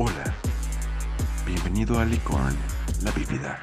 [0.00, 0.32] Hola,
[1.44, 2.54] bienvenido a Licorn,
[3.02, 3.58] la bífida.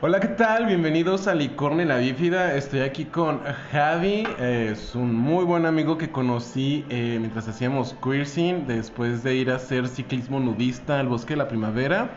[0.00, 0.66] Hola, ¿qué tal?
[0.66, 2.56] Bienvenidos a Licorne la Bífida.
[2.56, 4.26] Estoy aquí con Javi.
[4.40, 9.54] es un muy buen amigo que conocí eh, mientras hacíamos cruising después de ir a
[9.54, 12.10] hacer ciclismo nudista al bosque de la primavera.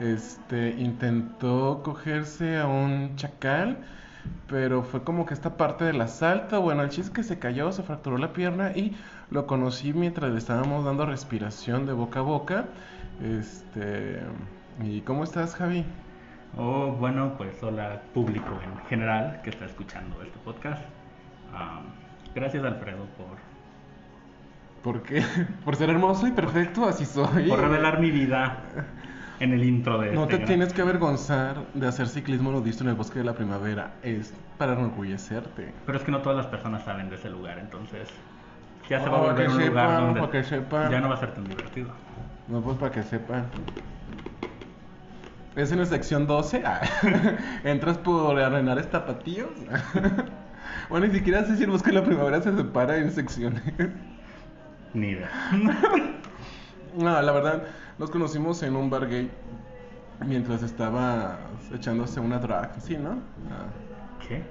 [0.00, 3.78] Este intentó cogerse a un chacal,
[4.48, 6.60] pero fue como que esta parte del asalto.
[6.60, 8.96] Bueno, el chiste que se cayó, se fracturó la pierna y
[9.30, 12.64] lo conocí mientras le estábamos dando respiración de boca a boca.
[13.22, 14.20] Este,
[14.82, 15.84] ¿y cómo estás, Javi?
[16.56, 20.82] Oh, bueno, pues hola público en general que está escuchando este podcast.
[22.34, 23.38] Gracias Alfredo por,
[24.82, 25.22] ¿Por qué?
[25.64, 27.48] Por ser hermoso y perfecto, así soy.
[27.48, 28.62] por revelar mi vida
[29.40, 32.84] en el intro de No este te gran- tienes que avergonzar de hacer ciclismo nudista
[32.84, 33.94] en el bosque de la primavera.
[34.02, 35.72] Es para enorgullecerte.
[35.86, 38.08] Pero es que no todas las personas saben de ese lugar, entonces
[38.88, 40.90] ya se Oh, va a volver que un lugar sepan, donde para que sepan.
[40.90, 41.88] ya no va a ser tan divertido.
[42.48, 43.46] No, pues para que sepan.
[45.56, 46.62] Es en la sección 12.
[46.64, 46.80] Ah,
[47.64, 49.50] Entras por arenares tapatíos.
[50.90, 53.62] bueno, ni siquiera sé si el bosque de la primavera se separa en secciones.
[54.94, 55.28] Ni idea.
[57.00, 57.62] No, la verdad,
[57.98, 59.30] nos conocimos en un bar gay
[60.26, 61.38] mientras estaba
[61.72, 63.12] echándose una drag, ¿sí, no?
[63.50, 63.66] Ah.
[64.28, 64.42] ¿Qué?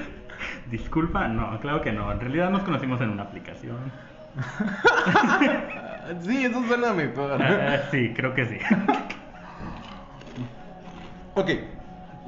[0.70, 2.10] Disculpa, no, claro que no.
[2.10, 3.76] En realidad nos conocimos en una aplicación.
[6.20, 7.36] Sí, eso suena mejor.
[7.42, 8.58] Eh, sí, creo que sí.
[11.34, 11.50] Ok,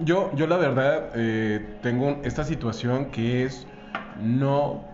[0.00, 3.68] yo, yo la verdad eh, tengo esta situación que es
[4.20, 4.84] no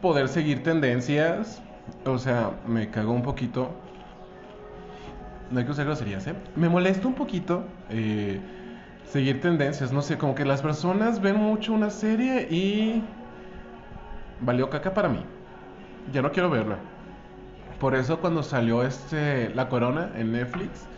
[0.00, 1.62] poder seguir tendencias.
[2.04, 3.70] O sea, me cago un poquito.
[5.50, 6.34] No hay que usar groserías, ¿eh?
[6.54, 8.40] Me molesta un poquito eh,
[9.04, 9.92] seguir tendencias.
[9.92, 13.02] No sé, como que las personas ven mucho una serie y
[14.40, 15.24] valió caca para mí.
[16.12, 16.78] Ya no quiero verla.
[17.78, 20.88] Por eso cuando salió este La Corona en Netflix,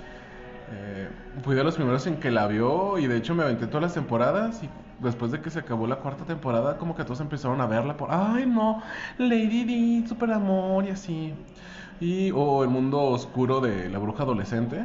[0.71, 1.09] eh,
[1.43, 3.95] fui de los primeros en que la vio y de hecho me aventé todas las
[3.95, 4.71] temporadas y
[5.03, 8.09] después de que se acabó la cuarta temporada como que todos empezaron a verla por,
[8.11, 8.83] ay no,
[9.19, 11.35] Lady Di, super amor y así.
[12.01, 14.85] Y, o El Mundo Oscuro de la Bruja Adolescente,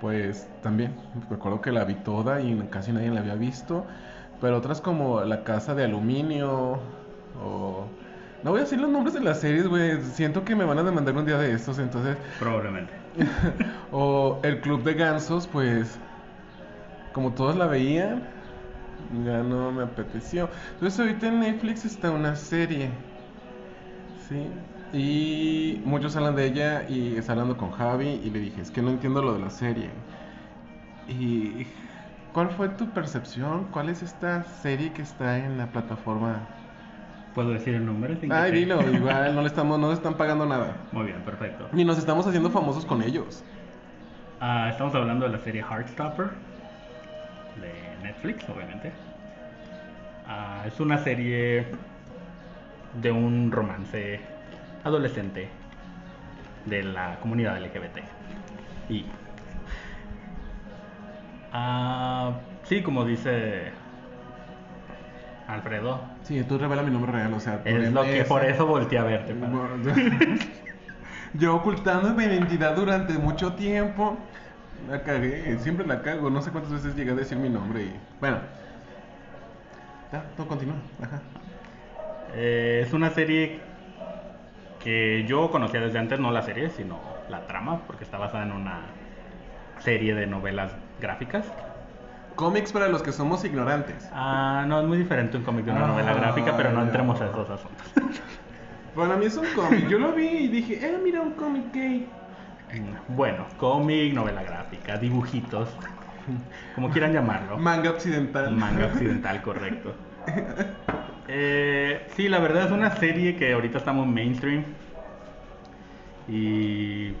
[0.00, 0.94] pues también,
[1.30, 3.86] recuerdo que la vi toda y casi nadie la había visto,
[4.40, 6.78] pero otras como La Casa de Aluminio
[7.42, 7.86] o...
[8.42, 10.00] No voy a decir los nombres de las series, güey.
[10.02, 12.92] Siento que me van a demandar un día de estos, entonces Probablemente.
[13.92, 15.98] o el Club de Gansos, pues
[17.12, 18.22] como todos la veían,
[19.10, 20.50] ya no me apeteció.
[20.74, 23.04] Entonces ahorita en Netflix está una serie,
[24.14, 24.52] ¿sí?
[24.92, 28.82] Y muchos hablan de ella y está hablando con Javi y le dije, es que
[28.82, 30.04] no entiendo lo de la serie.
[31.06, 31.66] ¿Y
[32.32, 33.70] cuál fue tu percepción?
[33.70, 36.48] ¿Cuál es esta serie que está en la plataforma?
[37.32, 38.16] ¿Puedo decir el nombre?
[38.16, 40.88] sin Ay, te- dilo, igual no le estamos, no le están pagando nada.
[40.90, 41.70] Muy bien, perfecto.
[41.72, 43.44] Ni nos estamos haciendo famosos con ellos.
[44.40, 46.30] Ah, estamos hablando de la serie Heartstopper
[47.54, 48.92] de Netflix, obviamente.
[50.26, 51.66] Ah, es una serie
[52.94, 54.20] de un romance
[54.84, 55.48] adolescente
[56.64, 57.98] de la comunidad LGBT.
[58.88, 59.06] Y.
[61.52, 62.32] Ah,
[62.64, 63.72] sí, como dice
[65.46, 68.98] Alfredo, Sí, tú revela mi nombre real, o sea, es lo que por eso volteé
[68.98, 69.34] a verte.
[69.34, 69.52] para-
[71.34, 74.18] Yo ocultando mi identidad durante mucho tiempo.
[74.90, 76.30] La cagué, siempre la cago.
[76.30, 77.92] No sé cuántas veces llegué a decir mi nombre y.
[78.20, 78.38] Bueno.
[80.12, 80.76] Ya, todo continúa.
[81.02, 81.20] Ajá.
[82.34, 83.60] Eh, es una serie
[84.82, 88.52] que yo conocía desde antes, no la serie, sino la trama, porque está basada en
[88.52, 88.82] una
[89.80, 91.44] serie de novelas gráficas.
[92.36, 94.08] Cómics para los que somos ignorantes.
[94.12, 97.20] Ah, no, es muy diferente un cómic de una Ah, novela gráfica, pero no entremos
[97.20, 97.86] a esos asuntos.
[98.94, 99.88] Para mí es un cómic.
[99.88, 102.06] Yo lo vi y dije, eh, mira un cómic gay.
[103.08, 105.68] Bueno, cómic, novela gráfica, dibujitos,
[106.74, 107.58] como quieran llamarlo.
[107.58, 108.50] Manga occidental.
[108.52, 109.94] Manga occidental, correcto.
[111.28, 114.64] Eh, sí, la verdad es una serie que ahorita estamos mainstream.
[116.28, 117.14] Y.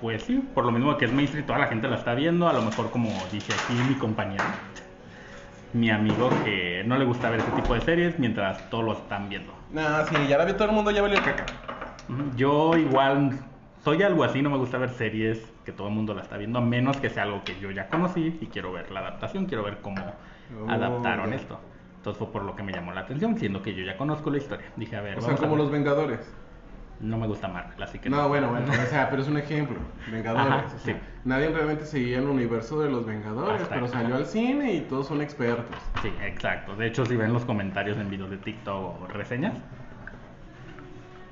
[0.00, 2.48] Pues sí, por lo mismo que es mainstream, toda la gente la está viendo.
[2.48, 4.42] A lo mejor, como dice aquí mi compañero,
[5.74, 9.28] mi amigo, que no le gusta ver ese tipo de series mientras todos lo están
[9.28, 9.52] viendo.
[9.70, 11.44] No, sí, ya la vio todo el mundo, ya valió caca.
[12.36, 13.38] Yo igual
[13.82, 16.58] soy algo así, no me gusta ver series que todo el mundo la está viendo,
[16.58, 19.62] a menos que sea algo que yo ya conocí y quiero ver la adaptación, quiero
[19.64, 20.02] ver cómo
[20.60, 21.58] Oh, adaptaron esto.
[21.96, 24.38] Entonces fue por lo que me llamó la atención, siendo que yo ya conozco la
[24.38, 24.66] historia.
[24.76, 26.20] Dije, a ver, O sea, como los Vengadores.
[27.00, 29.76] No me gusta Marvel, así que No, bueno, bueno, o sea, pero es un ejemplo.
[30.10, 30.46] Vengadores.
[30.46, 30.94] Ajá, o sea, sí.
[31.24, 35.08] Nadie realmente seguía el universo de los Vengadores, Hasta pero salió al cine y todos
[35.08, 35.74] son expertos.
[36.02, 36.76] Sí, exacto.
[36.76, 39.54] De hecho, si ven los comentarios en videos de TikTok o reseñas,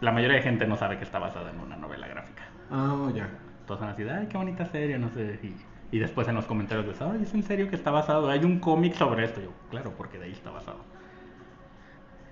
[0.01, 2.43] la mayoría de gente no sabe que está basada en una novela gráfica.
[2.71, 3.29] Ah, ya.
[3.67, 5.39] Todos van así, ay, qué bonita serie, no sé.
[5.43, 8.29] Y, y después en los comentarios de, ay, ¿es en serio que está basado?
[8.31, 9.41] Hay un cómic sobre esto.
[9.41, 10.85] Yo, claro, porque de ahí está basado.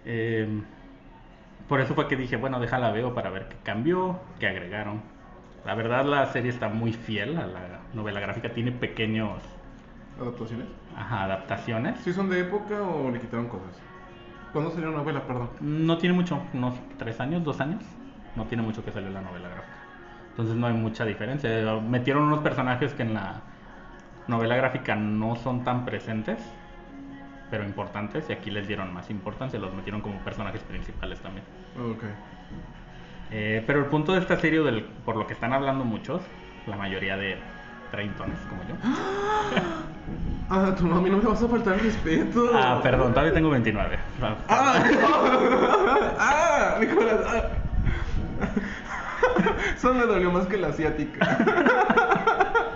[0.05, 0.63] Eh,
[1.69, 5.03] por eso fue que dije, bueno, déjala veo para ver qué cambió, qué agregaron.
[5.65, 8.53] La verdad, la serie está muy fiel a la novela gráfica.
[8.55, 9.43] Tiene pequeños
[10.21, 10.69] ¿Adaptaciones?
[10.95, 12.01] ajá, adaptaciones.
[12.01, 13.88] ¿Sí son de época o le quitaron cosas?
[14.53, 15.51] ¿Cuándo salió la novela, perdón?
[15.61, 17.83] No tiene mucho, unos tres años, dos años.
[18.37, 19.77] No tiene mucho que salió la novela gráfica.
[20.31, 21.51] Entonces no hay mucha diferencia.
[21.81, 23.41] Metieron unos personajes que en la
[24.29, 26.39] novela gráfica no son tan presentes,
[27.51, 31.45] pero importantes, y aquí les dieron más importancia, los metieron como personajes principales también.
[31.77, 32.05] Ok.
[33.31, 36.23] Eh, pero el punto de esta serie, del, por lo que están hablando muchos,
[36.67, 37.39] la mayoría de
[37.91, 38.75] treintones como yo.
[40.51, 42.51] Ah, a mí no me vas a faltar el respeto.
[42.55, 43.99] Ah, perdón, todavía tengo 29.
[44.49, 44.83] Ah,
[46.19, 47.21] ah, Nicolás.
[47.27, 47.43] ah.
[49.77, 51.39] Eso me dolió más que la asiática.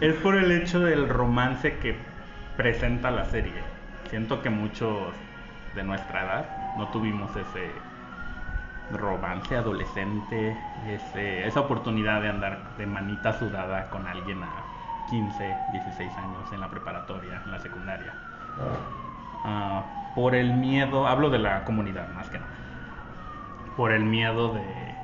[0.00, 1.94] Es por el hecho del romance que
[2.56, 3.52] presenta la serie.
[4.08, 5.12] Siento que muchos
[5.74, 7.70] de nuestra edad no tuvimos ese
[8.92, 10.56] romance adolescente,
[10.86, 14.50] ese- esa oportunidad de andar de manita sudada con alguien a
[15.08, 18.12] 15, 16 años en la preparatoria, en la secundaria.
[19.44, 19.84] Ah,
[20.14, 22.50] por el miedo, hablo de la comunidad más que nada,
[23.76, 24.94] por el miedo de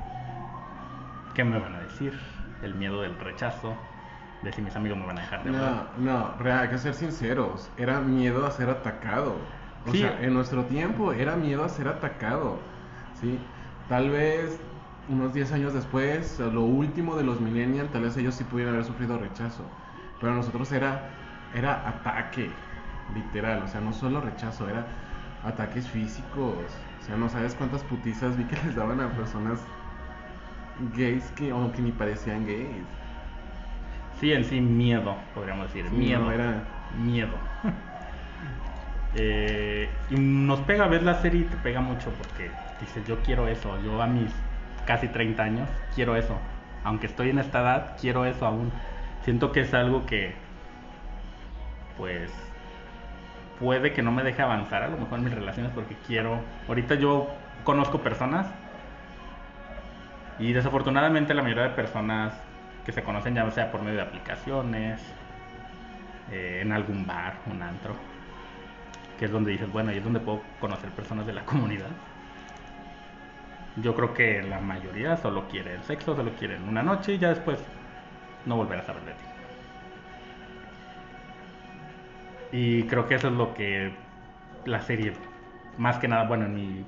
[1.33, 2.13] qué me van a decir,
[2.61, 3.77] el miedo del rechazo,
[4.41, 5.85] de si mis amigos me van a dejar de hablar.
[5.97, 7.71] No, no, hay que ser sinceros.
[7.77, 9.35] Era miedo a ser atacado.
[9.87, 9.99] O Sí.
[9.99, 12.59] sea, en nuestro tiempo era miedo a ser atacado.
[13.19, 13.39] ¿Sí?
[13.87, 14.61] Tal vez
[15.07, 18.85] unos 10 años después, lo último de los millennials, tal vez ellos sí pudieran haber
[18.85, 19.71] sufrido rechazo.
[20.19, 21.09] Pero nosotros era,
[21.53, 22.51] era ataque,
[23.07, 23.63] literal.
[23.63, 24.87] O sea, no solo rechazo, era
[25.41, 26.87] ataques físicos.
[26.99, 29.69] O sea, no sabes cuántas putizas vi que les daban a personas
[30.95, 32.87] gays que, o que ni parecían gays.
[34.19, 35.89] Sí, en sí, miedo, podríamos decir.
[35.89, 36.25] Sí, miedo.
[36.25, 37.37] no, era- Miedo.
[39.13, 43.47] Eh, y nos pega ver la serie y te pega mucho porque dices, yo quiero
[43.47, 43.77] eso.
[43.83, 44.31] Yo a mis
[44.85, 46.37] casi 30 años quiero eso.
[46.83, 48.71] Aunque estoy en esta edad, quiero eso aún.
[49.23, 50.35] Siento que es algo que,
[51.97, 52.31] pues,
[53.59, 56.39] puede que no me deje avanzar a lo mejor en mis relaciones porque quiero.
[56.67, 57.27] Ahorita yo
[57.63, 58.47] conozco personas
[60.39, 62.33] y desafortunadamente la mayoría de personas
[62.85, 65.01] que se conocen ya sea por medio de aplicaciones,
[66.31, 67.95] eh, en algún bar, un antro,
[69.17, 71.89] que es donde dices, bueno, ahí es donde puedo conocer personas de la comunidad.
[73.81, 77.29] Yo creo que la mayoría solo quiere el sexo, solo quieren una noche y ya
[77.29, 77.59] después
[78.45, 79.23] no volver a saber de ti.
[82.51, 83.91] Y creo que eso es lo que
[84.65, 85.13] la serie,
[85.77, 86.85] más que nada, bueno, en mi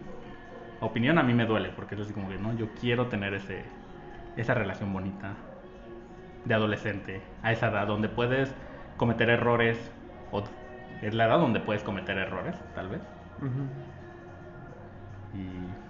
[0.82, 3.64] opinión a mí me duele, porque es así como que, no, yo quiero tener ese,
[4.36, 5.36] esa relación bonita
[6.46, 8.56] de adolescente, a esa edad donde puedes
[8.98, 9.78] cometer errores,
[10.32, 10.44] o
[11.02, 13.02] es la edad donde puedes cometer errores, tal vez.
[15.34, 15.89] Y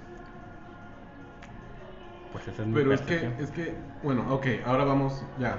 [2.31, 5.57] pues esa es mi Pero es que, es que, bueno, ok, ahora vamos, ya,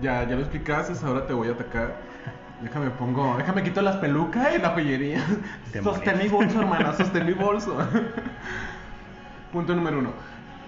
[0.00, 1.96] ya, ya lo explicaste, ahora te voy a atacar.
[2.62, 5.22] Déjame pongo, déjame quito las pelucas y la joyería.
[5.82, 7.76] Sostén mi bolso, hermana, sostén mi bolso.
[9.52, 10.12] Punto número uno.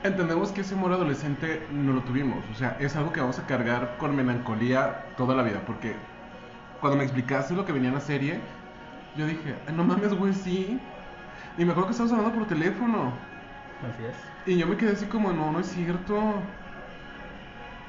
[0.03, 3.46] Entendemos que ese amor adolescente no lo tuvimos, o sea, es algo que vamos a
[3.46, 5.94] cargar con melancolía toda la vida, porque
[6.81, 8.41] cuando me explicaste lo que venía en la serie,
[9.17, 10.81] yo dije, "Ay, no mames, güey, sí.
[11.56, 13.13] Y me acuerdo que estabas hablando por teléfono.
[13.82, 14.17] Así es.
[14.46, 16.43] Y yo me quedé así como, no, no es cierto.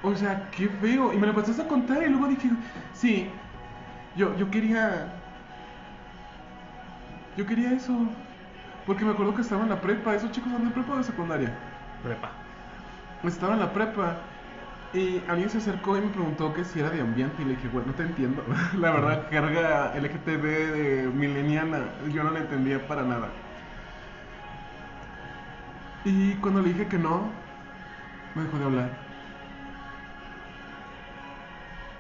[0.02, 1.14] O sea, qué feo.
[1.14, 2.50] Y me lo empezaste a contar y luego dije,
[2.94, 3.30] sí,
[4.16, 5.14] yo, yo quería...
[7.38, 7.94] Yo quería eso.
[8.86, 10.16] Porque me acuerdo que estaba en la prepa.
[10.16, 11.58] ¿Esos chicos son de prepa o de secundaria?
[12.04, 12.32] Prepa.
[13.24, 14.18] Estaba en la prepa.
[14.94, 17.42] Y alguien se acercó y me preguntó que si era de ambiente.
[17.42, 18.46] Y le dije, bueno, no te entiendo.
[18.78, 21.96] la verdad, carga LGTB de mileniana.
[22.12, 23.43] Yo no la entendía para nada.
[26.04, 27.50] Y cuando le dije que no,
[28.36, 29.08] me dejó de hablar.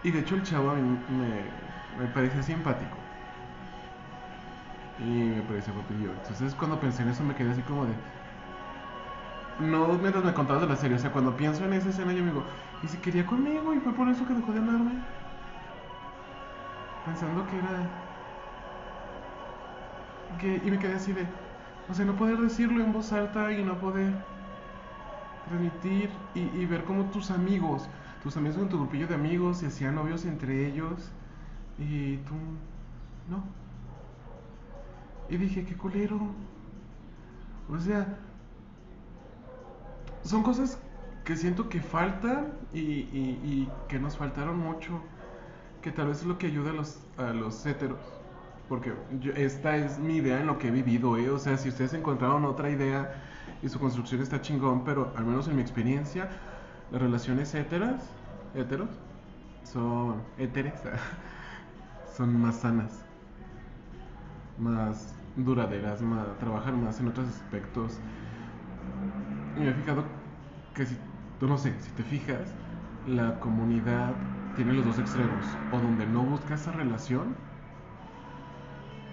[0.03, 1.51] Y de hecho el chavo a mí me,
[1.95, 2.97] me parecía simpático.
[4.97, 6.13] Y me parecía guapillo.
[6.13, 7.95] Entonces cuando pensé en eso me quedé así como de...
[9.57, 12.23] No mientras me contabas de la serie, o sea, cuando pienso en esa escena yo
[12.23, 12.47] me digo,
[12.81, 13.73] ¿y si quería conmigo?
[13.73, 15.03] Y fue por eso que dejó de hablarme.
[17.03, 17.73] Pensando que era...
[20.37, 20.61] Que...
[20.63, 21.52] Y me quedé así de...
[21.87, 24.15] O sea, no poder decirlo en voz alta y no poder
[25.43, 27.89] transmitir y, ver cómo tus amigos,
[28.21, 31.11] tus amigos con tu grupillo de amigos se hacían novios entre ellos
[31.77, 32.35] y tú
[33.29, 33.43] no.
[35.29, 36.19] Y dije, qué culero.
[37.69, 38.17] O sea,
[40.23, 40.79] son cosas
[41.23, 45.01] que siento que faltan y, y- que nos faltaron mucho,
[45.81, 48.12] que tal vez es lo que ayuda a los, a los héteros.
[48.67, 51.29] Porque yo- esta es mi idea en lo que he vivido, ¿eh?
[51.29, 53.13] O sea, si ustedes encontraron otra idea
[53.61, 56.29] y su construcción está chingón, pero al menos en mi experiencia,
[56.89, 58.15] las relaciones héteras,
[58.53, 58.89] héteros,
[59.63, 60.81] son héteres,
[62.05, 63.05] son más sanas,
[64.57, 68.01] más duraderas, más, trabajan más en otros aspectos.
[69.55, 70.05] Y me he fijado
[70.73, 70.97] que si,
[71.39, 72.55] tú no sé, si te fijas,
[73.03, 74.15] la comunidad
[74.53, 77.37] tiene los dos extremos, o donde no busca esa relación,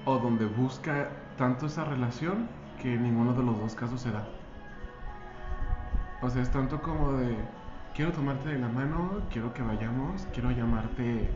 [0.04, 2.48] o donde busca tanto esa relación
[2.80, 4.24] que ninguno de los dos casos se da.
[6.22, 7.34] O sea, es tanto como de,
[7.94, 11.30] quiero tomarte de la mano, quiero que vayamos, quiero llamarte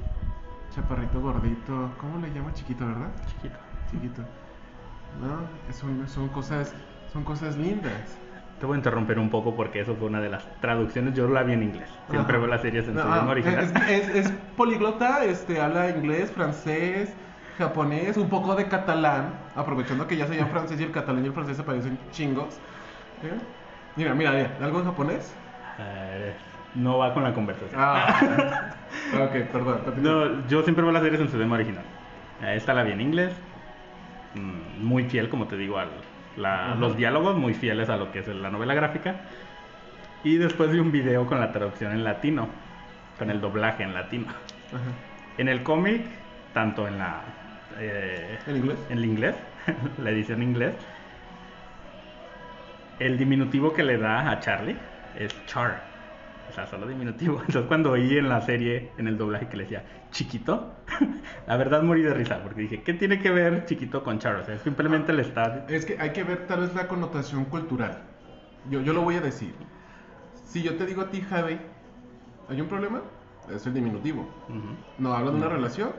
[0.74, 3.10] chaparrito gordito, ¿cómo le llama chiquito, verdad?
[3.28, 3.56] Chiquito.
[3.90, 4.22] Chiquito.
[5.20, 6.74] No, son, son cosas,
[7.12, 8.18] son cosas lindas.
[8.60, 11.14] Te voy a interrumpir un poco porque eso fue una de las traducciones.
[11.14, 11.88] Yo la vi en inglés.
[12.10, 12.38] Siempre Ajá.
[12.44, 13.64] veo las series en su No, idioma ah, original.
[13.64, 17.14] Es, es- es poliglota, este, habla inglés, francés,
[17.58, 21.28] japonés, un poco de catalán, aprovechando que ya se llama francés y el catalán y
[21.28, 22.54] el francés se parecen chingos.
[23.22, 23.32] ¿Eh?
[23.96, 25.34] Mira, mira, mira, ¿algo en japonés?
[25.78, 26.34] Eh,
[26.74, 27.80] no va con la conversación.
[27.80, 28.74] Ah,
[29.14, 29.80] ok, perdón.
[29.98, 31.84] No, yo siempre veo las series en su idioma original.
[32.42, 33.32] Esta la vi en inglés.
[34.34, 35.86] mm, Muy fiel, como te digo, a
[36.78, 39.16] los diálogos, muy fieles a lo que es la novela gráfica.
[40.24, 42.48] Y después vi un video con la traducción en latino,
[43.18, 44.26] con el doblaje en latino.
[44.68, 44.82] Ajá.
[45.38, 46.02] En el cómic,
[46.54, 47.20] tanto en la
[47.78, 48.78] eh, ¿En inglés?
[48.88, 49.36] en el inglés,
[49.98, 50.74] la edición en inglés,
[53.00, 54.76] el diminutivo que le da a Charlie
[55.18, 55.82] es Char.
[56.48, 57.40] O sea, solo diminutivo.
[57.46, 60.72] Entonces cuando oí en la serie, en el doblaje que le decía chiquito,
[61.46, 64.36] la verdad morí de risa porque dije, ¿qué tiene que ver chiquito con Char?
[64.36, 65.66] O sea, simplemente le está...
[65.68, 67.98] Es que hay que ver tal vez la connotación cultural.
[68.70, 69.52] Yo, yo lo voy a decir.
[70.46, 71.58] Si yo te digo a ti, Javi,
[72.48, 73.02] ¿hay un problema?
[73.52, 74.22] Es el diminutivo.
[74.48, 74.76] Ujú.
[74.98, 75.90] ¿No habla de una relación?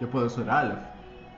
[0.00, 0.80] Yo puedo ser Alf,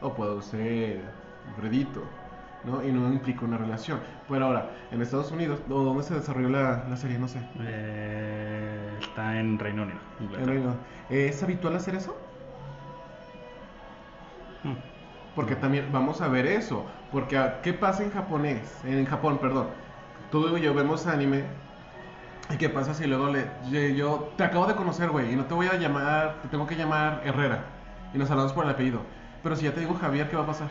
[0.01, 1.15] o puedo ser
[1.57, 2.19] Fredito,
[2.63, 2.85] ¿no?
[2.85, 4.03] Y no implica una relación.
[4.29, 7.19] Pero ahora, en Estados Unidos, ¿o ¿dónde se desarrolló la, la serie?
[7.19, 7.49] No sé.
[7.61, 10.01] Eh, está en Reino Unido.
[10.19, 10.47] En.
[10.47, 12.27] Reino- ¿Es habitual hacer eso?
[14.63, 14.75] Mm.
[15.35, 16.87] Porque también vamos a ver eso.
[17.11, 18.85] Porque, ah, ¿qué pasa en japonés?
[18.85, 19.75] En Japón, perdón.
[20.31, 21.59] Tú y yo vemos anime.
[22.51, 25.47] ¿Y qué pasa si luego le, yo, yo te acabo de conocer, güey, y no
[25.47, 27.80] te voy a llamar, te tengo que llamar Herrera,
[28.15, 29.03] y nos hablamos por el apellido.
[29.43, 30.69] Pero si ya te digo Javier, ¿qué va a pasar?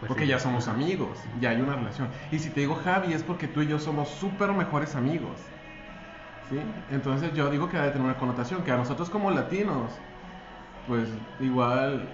[0.00, 0.28] Pues porque sí.
[0.28, 2.08] ya somos amigos, ya hay una relación.
[2.30, 5.38] Y si te digo Javi, es porque tú y yo somos súper mejores amigos.
[6.48, 6.60] ¿Sí?
[6.90, 9.92] Entonces yo digo que debe tener una connotación, que a nosotros como latinos,
[10.86, 11.08] pues
[11.40, 12.08] igual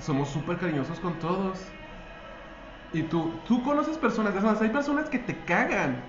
[0.00, 1.60] somos súper cariñosos con todos.
[2.92, 6.02] Y tú, tú conoces personas, es más, hay personas que te cagan,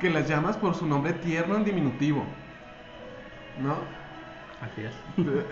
[0.00, 2.24] que las llamas por su nombre tierno en diminutivo.
[3.60, 3.99] ¿No?
[4.60, 4.94] Así es.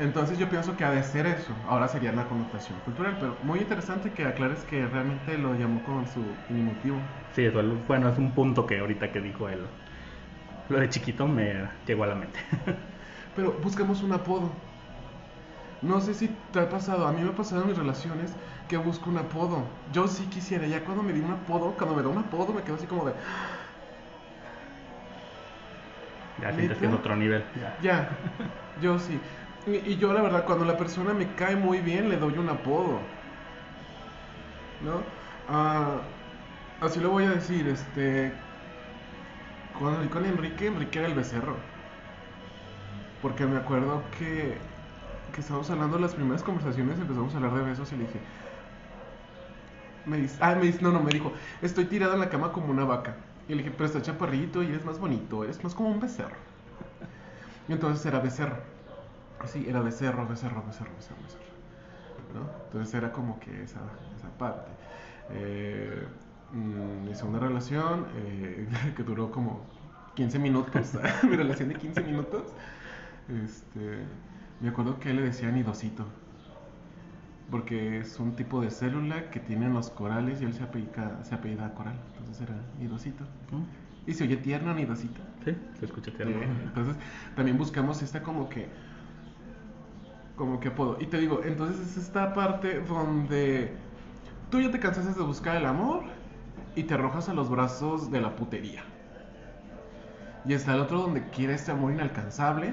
[0.01, 1.57] Entonces yo pienso que ha de ser eso.
[1.67, 6.07] Ahora sería la connotación cultural, pero muy interesante que aclares que realmente lo llamó con
[6.07, 7.03] su diminutivo.
[7.33, 9.67] Sí, eso, bueno, es un punto que ahorita que dijo él.
[10.69, 12.41] Lo de chiquito me llegó a la mente.
[13.35, 14.53] Pero buscamos un apodo.
[15.81, 18.37] No sé si te ha pasado, a mí me ha pasado en mis relaciones
[18.67, 19.71] que busco un apodo.
[19.93, 22.63] Yo sí quisiera, ya cuando me di un apodo, cuando me da un apodo me
[22.65, 23.15] quedo así como de,
[26.39, 27.51] Ya sientes que es otro nivel.
[27.55, 27.77] Ya.
[27.79, 28.23] ya,
[28.77, 29.21] yo sí.
[29.67, 32.49] Y, y yo la verdad, cuando la persona me cae muy bien, le doy un
[32.49, 33.19] apodo.
[34.81, 35.13] ¿No?
[35.47, 36.13] Ah,
[36.81, 38.45] así lo voy a decir, este...
[39.73, 41.65] Cuando con Enrique, Enrique era el becerro.
[43.21, 44.71] Porque me acuerdo que,
[45.33, 48.23] que estábamos hablando de las primeras conversaciones, empezamos a hablar de besos y le dije...
[50.05, 52.71] Me dice, ah, me dice, no, no, me dijo, estoy tirado en la cama como
[52.71, 53.17] una vaca.
[53.49, 56.37] Y le dije, pero estás chaparrito y eres más bonito, eres más como un becerro.
[57.69, 58.59] Y entonces era becerro.
[59.47, 61.49] Sí, era becerro, becerro, becerro, becerro, becerro.
[62.67, 63.81] Entonces era como que esa,
[64.17, 64.71] esa parte.
[65.31, 66.07] Eh,
[66.53, 69.63] mm, mi segunda relación, eh, que duró como
[70.15, 72.43] 15 minutos, mi relación de 15 minutos,
[73.29, 74.05] este,
[74.61, 76.05] me acuerdo que él le decía nidosito.
[77.51, 81.35] Porque es un tipo de célula que tienen los corales y él se apellida, se
[81.35, 81.97] apellida coral.
[82.19, 83.25] Entonces era nidosito.
[83.51, 84.11] ¿Mm?
[84.11, 85.21] Y se oye tierno, nidosito.
[85.45, 86.43] Sí, se escucha tierno.
[86.43, 86.97] Entonces,
[87.37, 88.69] también buscamos esta como que
[90.39, 90.97] como que apodo.
[91.01, 93.73] Y te digo, entonces es esta parte donde
[94.51, 96.05] tú ya te cansaste de buscar el amor
[96.75, 98.85] y te arrojas a los brazos de la putería.
[100.47, 102.73] Y está el otro donde quiere este amor inalcanzable,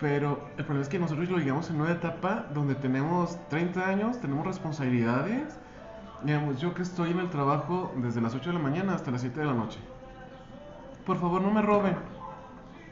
[0.00, 4.20] pero el problema es que nosotros lo llegamos en una etapa donde tenemos 30 años,
[4.20, 5.58] tenemos responsabilidades.
[6.22, 9.20] Digamos, yo que estoy en el trabajo desde las 8 de la mañana hasta las
[9.20, 9.78] 7 de la noche.
[11.04, 11.96] por favor no me roben.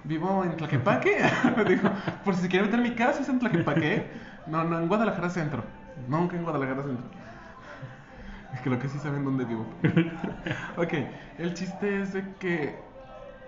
[0.05, 1.19] Vivo en Tlaquepaque.
[1.69, 1.88] Dijo,
[2.25, 4.07] por si se quiere meter mi casa, es en Tlaquepaque.
[4.47, 5.65] No, no, en Guadalajara Centro.
[6.09, 7.07] Nunca en Guadalajara Centro.
[8.62, 9.67] Creo que sí saben dónde vivo.
[10.77, 10.93] ok,
[11.38, 12.79] el chiste es de que,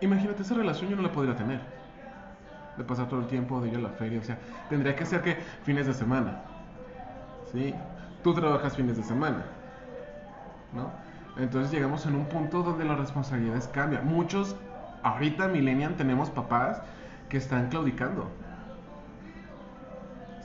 [0.01, 1.80] imagínate, esa relación yo no la podría tener.
[2.77, 5.23] De pasar todo el tiempo, de ir a la feria, o sea, tendría que ser
[5.23, 6.43] que fines de semana.
[7.53, 7.75] ¿Sí?
[8.23, 9.45] Tú trabajas fines de semana.
[10.73, 10.91] ¿No?
[11.37, 14.07] Entonces llegamos en un punto donde las responsabilidades cambian.
[14.07, 14.57] Muchos,
[15.03, 16.83] ahorita millennial, tenemos papás
[17.29, 18.29] que están claudicando.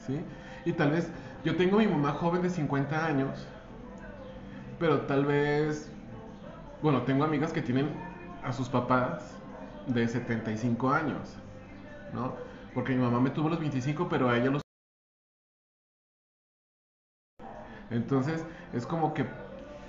[0.05, 0.21] ¿Sí?
[0.65, 1.09] Y tal vez,
[1.43, 3.47] yo tengo a mi mamá joven de 50 años,
[4.79, 5.91] pero tal vez,
[6.81, 7.89] bueno, tengo amigas que tienen
[8.43, 9.35] a sus papás
[9.87, 11.37] de 75 años,
[12.15, 12.33] ¿no?
[12.73, 14.61] Porque mi mamá me tuvo a los 25, pero a ella los...
[17.91, 18.43] Entonces,
[18.73, 19.25] es como que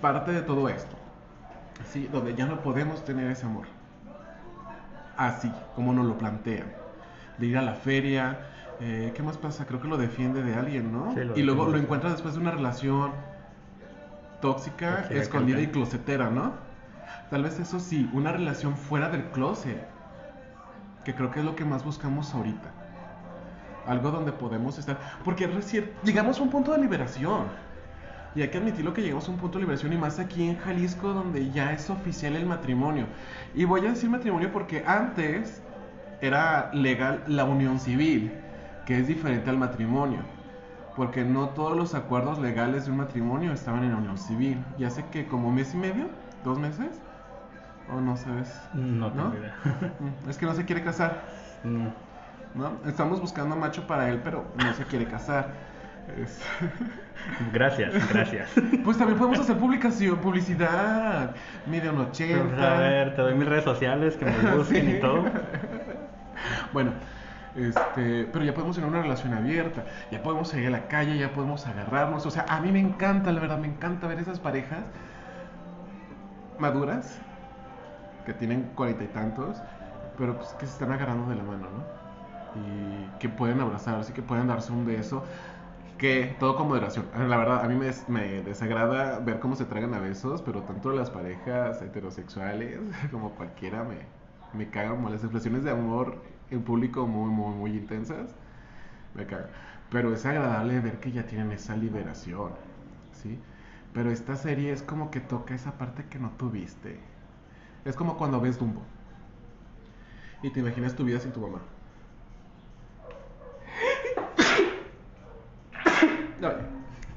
[0.00, 0.96] parte de todo esto,
[1.90, 2.08] ¿sí?
[2.12, 3.66] Donde ya no podemos tener ese amor.
[5.16, 6.70] Así, como nos lo plantean.
[7.38, 8.38] De ir a la feria,
[8.80, 9.66] eh, ¿qué más pasa?
[9.66, 11.14] Creo que lo defiende de alguien, ¿no?
[11.14, 13.12] Sí, y luego lo encuentra después de una relación
[14.40, 16.52] tóxica, escondida y closetera, ¿no?
[17.30, 19.82] Tal vez eso sí, una relación fuera del closet,
[21.06, 22.68] que creo que es lo que más buscamos ahorita.
[23.86, 27.44] Algo donde podemos estar, porque recién llegamos a un punto de liberación.
[28.34, 30.58] Y hay que admitirlo que llegamos a un punto de liberación y más aquí en
[30.58, 33.06] Jalisco donde ya es oficial el matrimonio.
[33.54, 35.62] Y voy a decir matrimonio porque antes
[36.20, 38.32] era legal la unión civil,
[38.84, 40.18] que es diferente al matrimonio.
[40.96, 44.58] Porque no todos los acuerdos legales de un matrimonio estaban en la unión civil.
[44.76, 46.08] Y hace que como mes y medio,
[46.42, 47.00] dos meses,
[47.92, 48.52] o no sabes.
[48.74, 49.34] No tengo ¿No?
[49.38, 49.54] idea.
[50.00, 51.22] Mm, Es que no se quiere casar.
[51.64, 52.72] ¿no?
[52.86, 55.48] Estamos buscando macho para él, pero no se quiere casar.
[56.22, 56.40] Es-
[57.52, 58.50] Gracias, gracias.
[58.84, 61.34] Pues también podemos hacer publicación, publicidad.
[61.66, 62.44] Mide un 80.
[62.54, 64.92] Pues, a ver, te doy mis redes sociales, que me busquen Sí.
[64.96, 65.24] y todo.
[66.72, 66.92] Bueno,
[67.56, 71.30] este, pero ya podemos tener una relación abierta, ya podemos salir a la calle, ya
[71.32, 72.24] podemos agarrarnos.
[72.26, 74.84] O sea, a mí me encanta, la verdad, me encanta ver esas parejas
[76.58, 77.18] maduras
[78.26, 79.64] que tienen cuarenta y tantos,
[80.16, 81.88] pero pues que se están agarrando de la mano, ¿no?
[82.54, 85.26] Y que pueden abrazarse, que pueden darse un beso.
[85.98, 87.10] Que todo con moderación.
[87.14, 90.92] La verdad, a mí me, me desagrada ver cómo se tragan a besos, pero tanto
[90.92, 94.08] las parejas heterosexuales como cualquiera me,
[94.52, 95.04] me cagan.
[95.10, 98.36] Las expresiones de amor en público muy, muy, muy intensas
[99.14, 99.50] me cagan.
[99.90, 102.52] Pero es agradable ver que ya tienen esa liberación,
[103.12, 103.44] ¿sí?
[103.92, 107.15] Pero esta serie es como que toca esa parte que no tuviste.
[107.86, 108.82] Es como cuando ves Dumbo
[110.42, 111.62] y te imaginas tu vida sin tu mamá.
[116.42, 116.66] Ay,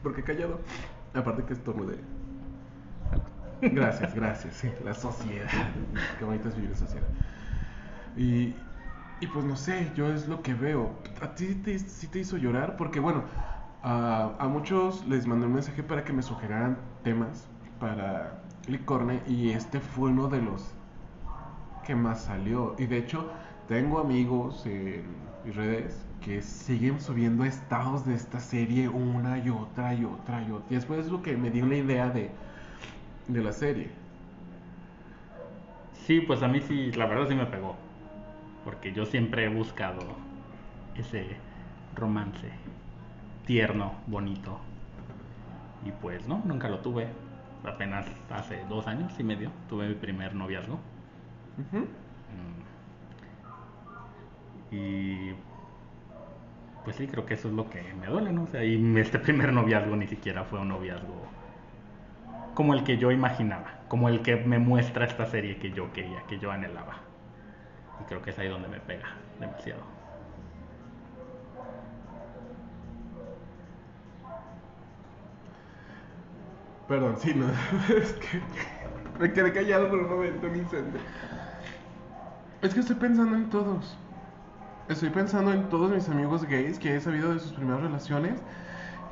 [0.03, 0.65] porque callado.
[1.13, 2.05] Aparte que estornudé.
[3.71, 4.55] Gracias, gracias.
[4.55, 5.49] Sí, la sociedad.
[6.17, 7.09] Qué bonito es vivir en sociedad.
[8.15, 8.55] Y,
[9.21, 11.03] y pues no sé, yo es lo que veo.
[11.21, 12.77] ¿A ti te, sí te hizo llorar?
[12.77, 13.25] Porque bueno,
[13.83, 19.51] a, a muchos les mandé un mensaje para que me sugieran temas para Licorne y
[19.51, 20.73] este fue uno de los
[21.85, 22.75] que más salió.
[22.77, 23.29] Y de hecho,
[23.67, 25.03] tengo amigos en
[25.53, 30.67] redes que siguen subiendo estados de esta serie una y otra y otra y otra.
[30.69, 32.31] Y después es lo que me dio la idea de,
[33.27, 33.89] de la serie.
[35.93, 37.75] Sí, pues a mí sí, la verdad sí me pegó.
[38.63, 40.01] Porque yo siempre he buscado
[40.95, 41.37] ese
[41.95, 42.49] romance
[43.45, 44.59] tierno, bonito.
[45.85, 47.07] Y pues no, nunca lo tuve.
[47.63, 50.79] Apenas hace dos años y medio tuve mi primer noviazgo.
[51.71, 51.83] Mm.
[54.71, 55.33] Y
[56.83, 58.43] pues sí, creo que eso es lo que me duele, ¿no?
[58.43, 61.27] O sea, y este primer noviazgo ni siquiera fue un noviazgo
[62.59, 66.23] como el que yo imaginaba, como el que me muestra esta serie que yo quería,
[66.27, 66.97] que yo anhelaba.
[68.01, 69.07] Y creo que es ahí donde me pega
[69.39, 69.98] demasiado.
[76.89, 77.45] Perdón, sí, no.
[77.95, 78.41] es que
[79.19, 80.99] me quedé callado por un momento, Vicente.
[82.63, 83.95] Es que estoy pensando en todos.
[84.89, 88.41] Estoy pensando en todos mis amigos gays que he sabido de sus primeras relaciones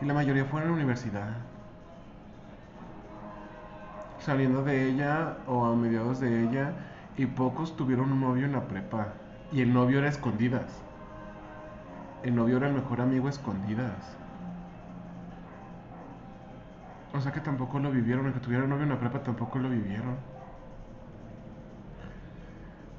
[0.02, 1.38] y la mayoría fueron en la universidad.
[4.22, 6.74] Saliendo de ella o a mediados de ella
[7.16, 9.14] y pocos tuvieron un novio en la prepa
[9.52, 10.82] y el novio era escondidas.
[12.24, 14.18] El novio era el mejor amigo escondidas.
[17.14, 20.18] O sea que tampoco lo vivieron, aunque tuvieran novio en la prepa tampoco lo vivieron.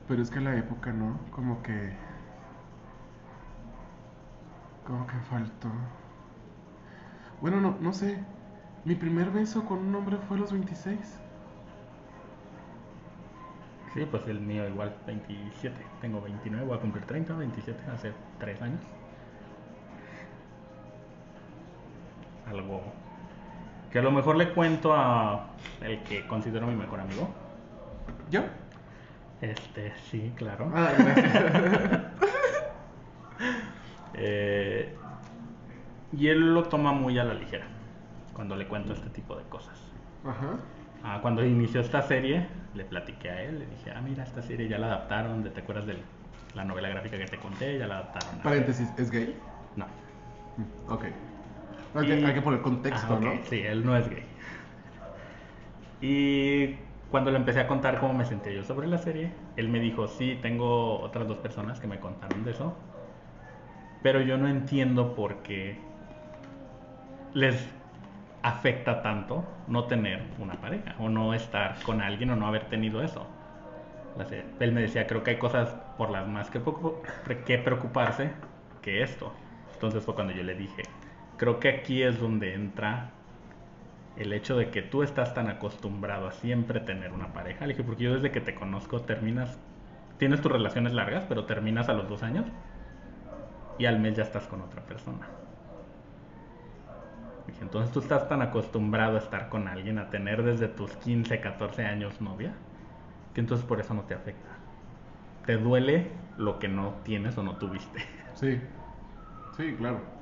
[0.08, 1.20] Pero es que la época, ¿no?
[1.30, 1.92] Como que...
[4.84, 5.68] Como que faltó.
[7.40, 8.18] Bueno, no, no sé.
[8.84, 11.20] Mi primer beso con un hombre fue a los 26.
[13.92, 15.84] Sí, pues el mío igual, 27.
[16.00, 18.80] Tengo 29, voy a cumplir 30, 27, hace 3 años.
[22.46, 22.82] Algo
[23.92, 25.48] que a lo mejor le cuento a
[25.80, 27.28] el que considero mi mejor amigo.
[28.30, 28.42] ¿Yo?
[29.40, 30.70] Este, sí, claro.
[30.74, 30.92] Ah.
[34.20, 34.96] Eh,
[36.12, 37.66] y él lo toma muy a la ligera
[38.32, 39.78] cuando le cuento este tipo de cosas.
[40.24, 40.56] Ajá.
[41.04, 44.66] Ah, cuando inició esta serie, le platiqué a él, le dije, ah, mira, esta serie
[44.66, 45.98] ya la adaptaron, ¿te acuerdas de
[46.54, 47.78] la novela gráfica que te conté?
[47.78, 48.40] Ya la adaptaron.
[48.42, 49.36] Paréntesis, ¿es gay?
[49.76, 49.86] No.
[50.56, 51.04] Mm, Ok.
[51.94, 53.32] Hay que, Y- hay que poner contexto, Ah, ok, ¿no?
[53.48, 54.24] Sí, él no es gay.
[56.00, 56.76] Y
[57.10, 60.06] cuando le empecé a contar cómo me sentía yo sobre la serie, él me dijo,
[60.06, 62.76] sí, tengo otras dos personas que me contaron de eso,
[64.02, 65.78] pero yo no entiendo por qué
[67.34, 67.68] les
[68.42, 73.02] afecta tanto no tener una pareja o no estar con alguien o no haber tenido
[73.02, 73.26] eso.
[74.58, 76.60] Él me decía, creo que hay cosas por las más que,
[77.46, 78.30] que preocuparse
[78.82, 79.32] que esto.
[79.74, 80.82] Entonces fue cuando yo le dije,
[81.38, 83.22] creo que aquí es donde entra
[84.16, 87.66] el hecho de que tú estás tan acostumbrado a siempre tener una pareja.
[87.66, 89.64] Le dije, porque yo desde que te conozco terminas,
[90.18, 92.52] tienes tus relaciones largas, pero terminas a los dos años
[93.78, 95.38] y al mes ya estás con otra persona.
[97.46, 101.40] Dije, entonces tú estás tan acostumbrado a estar con alguien, a tener desde tus 15,
[101.40, 102.66] 14 años novia,
[103.32, 104.66] que entonces por eso no te afecta.
[105.46, 108.00] Te duele lo que no tienes o no tuviste.
[108.34, 108.60] Sí.
[109.56, 110.17] Sí, claro.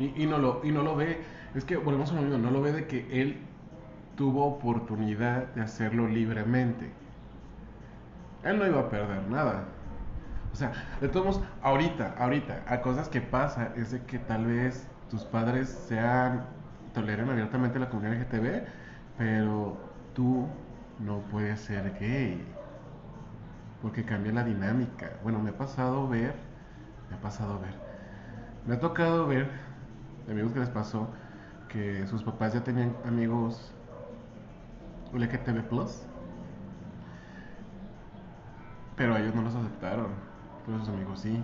[0.00, 1.20] Y, no lo, y no lo ve.
[1.54, 2.38] Es que volvemos a lo mismo.
[2.38, 3.38] No lo ve de que él
[4.16, 6.90] tuvo oportunidad de hacerlo libremente.
[8.42, 9.64] Él no iba a perder nada.
[10.52, 14.46] O sea, de todos modos, ahorita, ahorita, a cosas que pasa es de que tal
[14.46, 16.44] vez tus padres sean,
[16.94, 18.66] toleren abiertamente la comunidad LGTB,
[19.18, 19.76] pero
[20.14, 20.48] tú
[20.98, 22.42] no puedes ser gay.
[23.82, 25.10] Porque cambia la dinámica.
[25.22, 26.34] Bueno, me ha pasado ver,
[27.08, 27.74] me ha pasado ver,
[28.66, 29.48] me ha tocado ver,
[30.30, 31.08] amigos que les pasó,
[31.68, 33.72] que sus papás ya tenían amigos
[35.12, 35.62] LGTB+,
[38.96, 40.08] pero ellos no los aceptaron,
[40.66, 41.42] pero sus amigos sí.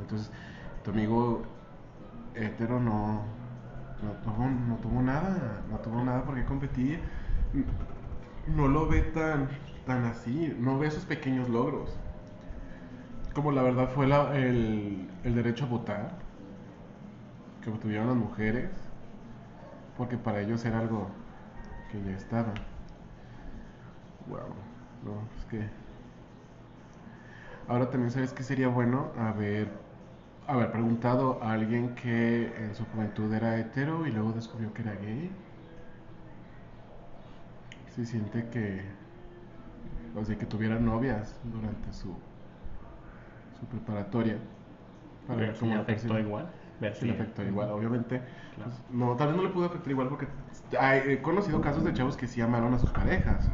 [0.00, 0.30] Entonces,
[0.84, 1.42] tu amigo
[2.34, 3.22] hetero no,
[4.02, 7.00] no, tuvo, no tuvo nada, no tuvo nada por qué competir.
[8.46, 9.48] No lo ve tan,
[9.86, 11.98] tan así, no ve esos pequeños logros.
[13.34, 16.18] Como la verdad fue el, el derecho a votar,
[17.62, 18.70] que obtuvieron las mujeres,
[19.96, 21.08] porque para ellos era algo
[21.90, 22.52] que ya estaba.
[24.28, 24.54] Wow,
[25.04, 25.68] no, es que.
[27.68, 29.68] Ahora también sabes que sería bueno haber,
[30.46, 34.94] haber preguntado a alguien que en su juventud era hetero y luego descubrió que era
[34.94, 35.30] gay.
[37.94, 38.82] Si siente que.
[40.14, 42.14] O sea, que tuviera novias durante su,
[43.58, 44.36] su preparatoria.
[45.28, 46.50] Ver si cómo afectó igual.
[46.82, 48.20] Ver Sí le afectó igual, obviamente.
[48.56, 48.70] Claro.
[48.72, 50.26] pues, no, tal vez no le pudo afectar igual porque
[50.78, 53.48] hay- he conocido casos de chavos que sí amaron a sus parejas.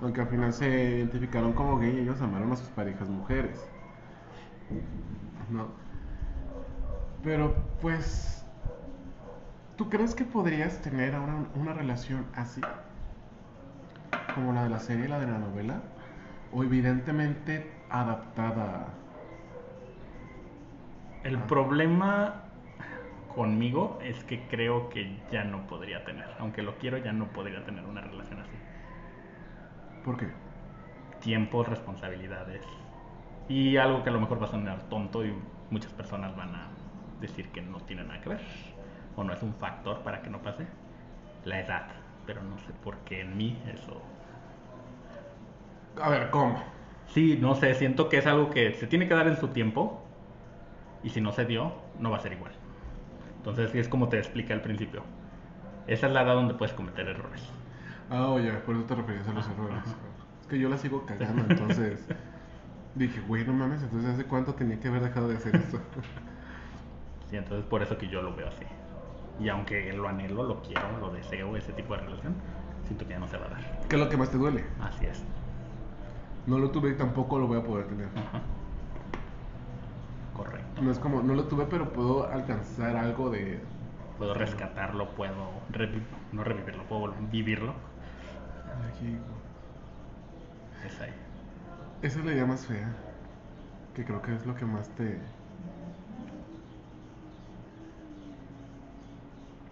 [0.00, 3.62] Aunque al final se identificaron como gay, ellos amaron a sus parejas mujeres.
[5.50, 5.66] No.
[7.22, 8.42] Pero pues,
[9.76, 12.62] ¿tú crees que podrías tener ahora una relación así?
[14.34, 15.82] Como la de la serie, la de la novela.
[16.52, 18.86] O evidentemente adaptada.
[21.22, 22.44] El problema
[23.34, 26.28] conmigo es que creo que ya no podría tener.
[26.38, 28.56] Aunque lo quiero, ya no podría tener una relación así.
[30.02, 30.28] ¿Por qué?
[31.20, 32.64] Tiempo, responsabilidades.
[33.48, 35.34] Y algo que a lo mejor va a sonar tonto y
[35.70, 36.68] muchas personas van a
[37.20, 38.40] decir que no tiene nada que ver.
[39.14, 40.66] O no es un factor para que no pase.
[41.44, 41.88] La edad.
[42.26, 44.00] Pero no sé por qué en mí eso
[46.00, 46.62] A ver, ¿cómo?
[47.06, 50.09] Sí, no sé, siento que es algo que se tiene que dar en su tiempo
[51.02, 52.52] y si no se dio, no va a ser igual.
[53.38, 55.02] Entonces, es como te expliqué al principio.
[55.86, 57.42] Esa es la edad donde puedes cometer errores.
[58.10, 59.78] Ah, oye, por eso te referías a los errores.
[59.78, 59.94] ajá.
[60.42, 62.04] Es que yo la sigo cagando, entonces
[62.94, 65.80] dije, güey, no mames, entonces ¿hace cuánto tenía que haber dejado de hacer esto?
[67.30, 68.64] Sí, entonces por eso que yo lo veo así.
[69.38, 72.34] Y aunque lo anhelo, lo quiero, lo deseo, ese tipo de relación,
[72.86, 73.60] siento que ya no se va a dar.
[73.88, 74.64] ¿Qué es lo que más te duele?
[74.80, 75.22] Así es.
[76.48, 78.08] No lo tuve y tampoco lo voy a poder tener.
[78.16, 78.40] Ajá.
[80.80, 83.60] No es como, no lo tuve, pero puedo alcanzar algo de...
[84.18, 87.74] Puedo rescatarlo, puedo revi- no revivirlo, puedo vivirlo.
[88.88, 89.18] Aquí,
[90.86, 91.12] Es ahí.
[92.02, 92.94] Esa es la idea más fea.
[93.94, 95.20] Que creo que es lo que más te...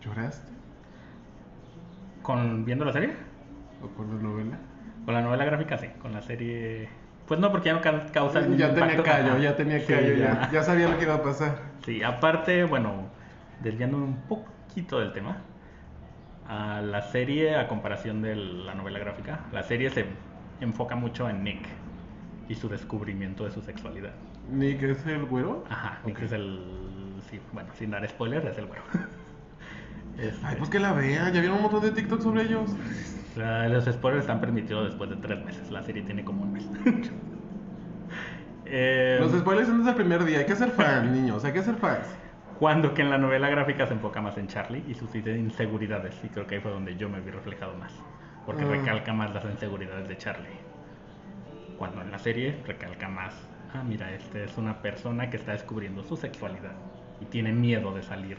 [0.01, 0.53] ¿Lloraste?
[2.23, 3.15] ¿Con viendo la serie?
[3.83, 4.59] ¿O por la novela?
[5.05, 6.89] Con la novela gráfica sí, con la serie...
[7.29, 10.51] Pues no, porque ya no ca- causa el Ya tenía callo, ya tenía callo, ya,
[10.51, 11.59] ya sabía lo que iba a pasar.
[11.85, 13.09] Sí, aparte, bueno,
[13.61, 15.37] desviándome un poquito del tema,
[16.49, 20.07] a la serie, a comparación de la novela gráfica, la serie se
[20.61, 21.67] enfoca mucho en Nick
[22.49, 24.13] y su descubrimiento de su sexualidad.
[24.51, 25.65] Nick es el güero.
[25.69, 27.21] Ajá, Nick es el...
[27.29, 28.83] Sí, bueno, sin dar spoilers, es el güero.
[30.19, 32.71] Este, Ay, pues que la vean, ya vieron un montón de TikTok sobre ellos.
[33.37, 36.69] la- los spoilers están permitidos después de tres meses, la serie tiene como un mes.
[38.71, 41.63] Eh, Los spoilers son desde el primer día, hay que ser fan, niños, hay que
[41.63, 42.07] ser fans.
[42.59, 46.15] Cuando que en la novela gráfica se enfoca más en Charlie y sus inseguridades.
[46.23, 47.93] Y creo que ahí fue donde yo me vi reflejado más.
[48.45, 48.69] Porque Ah.
[48.69, 50.59] recalca más las inseguridades de Charlie.
[51.79, 53.33] Cuando en la serie recalca más,
[53.73, 56.73] ah, mira, este es una persona que está descubriendo su sexualidad.
[57.23, 58.37] Y tiene miedo de salir.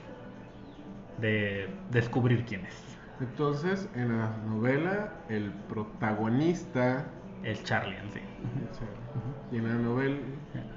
[1.21, 2.97] De descubrir quién es.
[3.19, 7.05] Entonces, en la novela, el protagonista.
[7.43, 8.19] El Charlie en sí.
[9.51, 10.17] Y en la novela.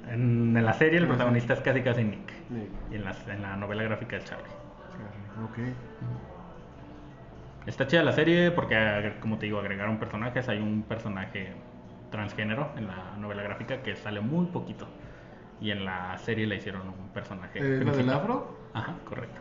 [0.08, 2.32] En, en la serie el protagonista es casi casi Nick.
[2.50, 2.70] Nick.
[2.90, 4.48] Y en la, en la novela gráfica es Charlie.
[4.90, 5.58] Charlie, Ok.
[7.66, 10.48] Está chida la serie porque, como te digo, agregaron personajes.
[10.48, 11.52] Hay un personaje
[12.10, 14.88] transgénero en la novela gráfica que sale muy poquito.
[15.60, 17.60] Y en la serie le hicieron un personaje.
[17.60, 18.56] ¿Es del afro?
[18.74, 19.40] Ajá, correcto.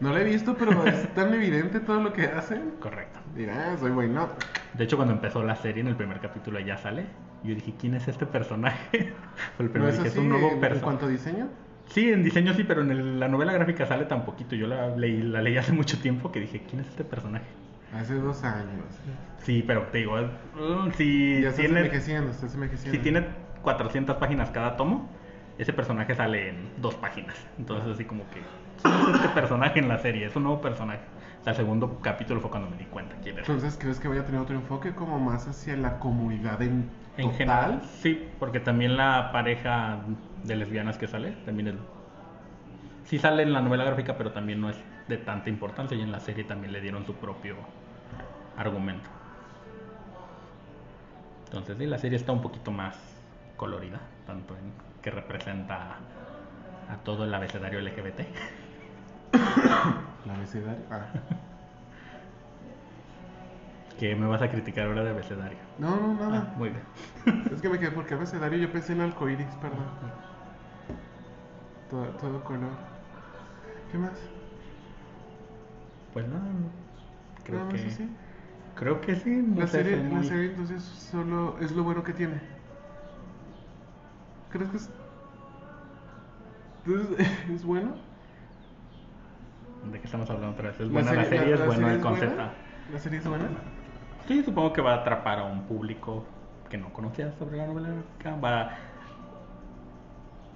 [0.00, 2.72] No la he visto, pero es tan evidente todo lo que hacen.
[2.80, 3.18] Correcto.
[3.34, 4.28] Dirá, soy bueno.
[4.74, 7.06] De hecho, cuando empezó la serie, en el primer capítulo ya sale.
[7.42, 9.12] Yo dije, ¿quién es este personaje?
[9.58, 10.84] El ¿No primero es dije, así es un nuevo en, en personaje.
[10.84, 11.48] cuanto a diseño?
[11.88, 14.56] Sí, en diseño sí, pero en el- la novela gráfica sale tan poquito.
[14.56, 17.46] Yo la leí, la leí hace mucho tiempo que dije, ¿quién es este personaje?
[17.94, 18.84] Hace dos años.
[19.38, 22.96] Sí, pero te digo, mm, si ya estás tiene, envejeciendo, estás envejeciendo.
[22.96, 23.26] si tiene
[23.62, 25.08] 400 páginas cada tomo,
[25.58, 27.36] ese personaje sale en dos páginas.
[27.58, 28.40] Entonces así como que,
[28.82, 30.26] ¿quién es este personaje en la serie?
[30.26, 31.00] Es un nuevo personaje.
[31.44, 33.42] El segundo capítulo fue cuando me di cuenta quién era.
[33.46, 37.22] Entonces, ¿crees que vaya a tener otro enfoque como más hacia la comunidad en, En
[37.30, 37.36] total?
[37.38, 39.98] general, sí, porque también la pareja
[40.42, 41.74] de lesbianas que sale, también es...
[43.04, 46.10] Sí sale en la novela gráfica, pero también no es de tanta importancia y en
[46.10, 47.54] la serie también le dieron su propio
[48.56, 49.08] argumento.
[51.44, 52.96] Entonces, sí, la serie está un poquito más
[53.56, 55.98] colorida, tanto en que representa
[56.90, 58.20] a todo el abecedario LGBT.
[60.24, 60.84] La abecedario.
[60.90, 61.06] Ah.
[63.98, 65.58] Que me vas a criticar ahora de abecedario.
[65.78, 66.48] No, no, nada.
[66.48, 66.84] Ah, muy bien.
[67.50, 69.86] Es que me quedé porque abecedario yo pensé en arcoíris, perdón.
[71.88, 72.76] Todo, todo color.
[73.90, 74.30] ¿Qué más?
[76.12, 76.38] Pues no,
[77.44, 77.86] creo Nada más que...
[77.86, 78.08] así.
[78.74, 79.30] Creo que sí.
[79.30, 82.40] no La sé, serie, la serie entonces solo es lo bueno que tiene.
[84.48, 84.90] ¿Crees que es,
[86.84, 87.96] entonces, es bueno?
[89.92, 90.80] ¿De qué estamos hablando otra vez?
[90.80, 91.52] ¿Es buena la serie?
[91.54, 92.36] ¿Es la bueno serie el concepto?
[92.36, 92.52] buena?
[92.92, 93.48] ¿La serie es buena?
[94.26, 96.24] Sí, supongo que va a atrapar a un público
[96.68, 98.36] que no conocía sobre la novela gráfica.
[98.36, 98.70] Va...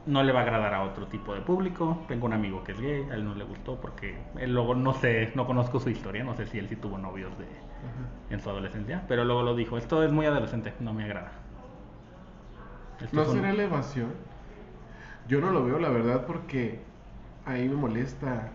[0.07, 2.05] No le va a agradar a otro tipo de público.
[2.09, 4.93] Tengo un amigo que es gay, a él no le gustó porque él luego no
[4.95, 8.09] sé, no conozco su historia, no sé si él sí tuvo novios de, Ajá.
[8.31, 11.33] en su adolescencia, pero luego lo dijo, esto es muy adolescente, no me agrada.
[13.01, 14.13] Esto ¿No un- será elevación?
[15.29, 16.85] Yo no lo veo, la verdad, porque
[17.45, 18.53] ahí me molesta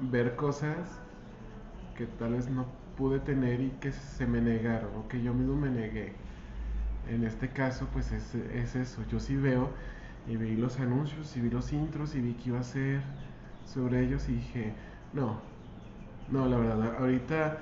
[0.00, 1.00] ver cosas
[1.94, 5.56] que tal vez no pude tener y que se me negaron, o que yo mismo
[5.56, 6.14] me negué.
[7.06, 9.04] En este caso, pues es, es eso.
[9.10, 9.70] Yo sí veo
[10.26, 13.02] y vi los anuncios y vi los intros y vi que iba a ser
[13.64, 14.74] sobre ellos y dije,
[15.12, 15.40] no,
[16.28, 17.58] no, la verdad, ahorita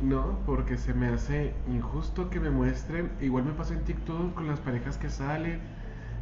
[0.00, 3.10] no, porque se me hace injusto que me muestren.
[3.20, 5.60] Igual me pasa en TikTok con las parejas que salen,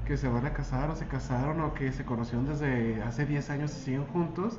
[0.05, 3.51] que se van a casar o se casaron o que se conocieron desde hace 10
[3.51, 4.59] años y siguen juntos.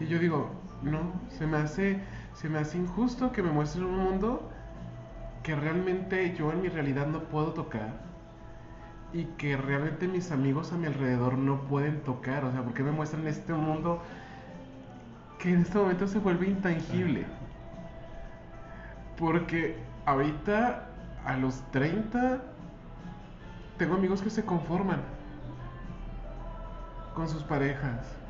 [0.00, 0.50] Y yo digo,
[0.82, 2.00] no, se me hace,
[2.34, 4.50] se me hace injusto que me muestren un mundo
[5.42, 7.92] que realmente yo en mi realidad no puedo tocar
[9.12, 12.44] y que realmente mis amigos a mi alrededor no pueden tocar.
[12.44, 14.02] O sea, ¿por qué me muestran este mundo
[15.38, 17.26] que en este momento se vuelve intangible?
[19.16, 20.88] Porque ahorita
[21.24, 22.53] a los 30
[23.76, 25.04] tengo amigos que se conforman
[27.14, 28.20] con sus parejas.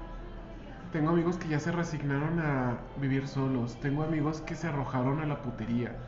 [0.93, 3.79] Tengo amigos que ya se resignaron a vivir solos.
[3.81, 6.01] Tengo amigos que se arrojaron a la putería.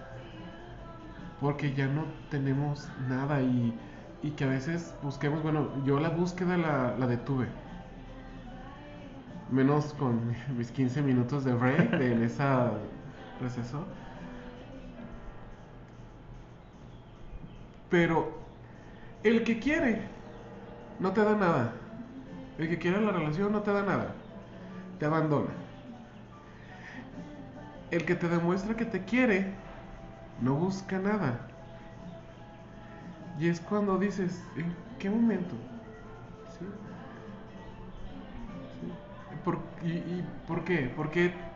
[1.38, 3.81] Porque ya no tenemos nada y,
[4.20, 7.55] y que a veces busquemos, bueno, yo la búsqueda la, la detuve.
[9.49, 12.90] Menos con mis 15 minutos de break de en esa
[13.38, 13.96] receso.
[17.88, 18.36] Pero
[19.29, 20.11] el que quiere
[20.99, 21.73] no te da nada.
[22.59, 24.15] El que quiere la relación no te da nada.
[24.99, 25.55] Te abandona.
[27.91, 29.65] El que te demuestra que te quiere
[30.39, 31.49] no busca nada.
[33.39, 35.55] Y es cuando dices, ¿en qué momento?
[36.49, 36.67] ¿Sí?
[38.81, 38.99] ¿Sí?
[39.45, 40.89] ¿Por, y, y, ¿Por qué?
[40.89, 41.56] ¿Por qué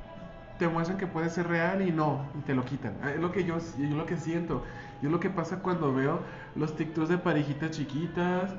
[0.60, 2.30] te muestran que puede ser real y no?
[2.38, 2.98] Y te lo quitan.
[3.02, 4.64] Ah, Es lo que yo, yo lo que siento.
[5.02, 6.22] Yo lo que pasa cuando veo
[6.56, 8.54] los TikToks de parejitas chiquitas,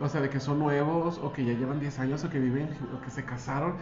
[0.00, 2.70] o sea, de que son nuevos, o que ya llevan 10 años, o que viven,
[2.96, 3.76] o que se casaron.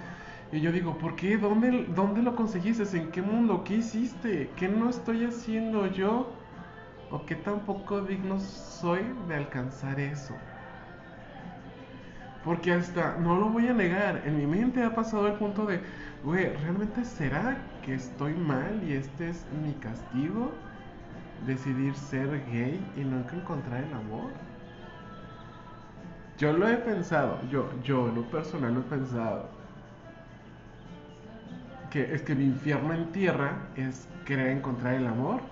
[0.52, 1.38] Y yo digo, ¿por qué?
[1.38, 2.84] ¿Dónde, dónde lo conseguiste?
[2.98, 3.64] ¿En qué mundo?
[3.64, 4.54] ¿Qué hiciste?
[4.56, 6.38] ¿Qué no estoy haciendo yo?
[7.10, 10.49] ¿O qué tan poco digno soy de alcanzar eso?
[12.42, 15.82] Porque hasta, no lo voy a negar, en mi mente ha pasado el punto de,
[16.22, 20.52] güey, ¿realmente será que estoy mal y este es mi castigo?
[21.46, 24.32] Decidir ser gay y nunca encontrar el amor.
[26.38, 29.50] Yo lo he pensado, yo, yo en lo personal lo he pensado.
[31.90, 35.42] Que es que mi infierno en tierra es querer encontrar el amor.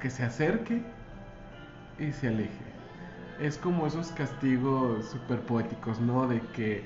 [0.00, 0.82] Que se acerque
[1.98, 2.65] y se aleje.
[3.38, 6.26] Es como esos castigos super poéticos, ¿no?
[6.26, 6.84] De que